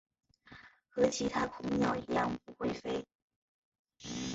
[0.89, 3.05] 和其他恐鸟一样不会飞。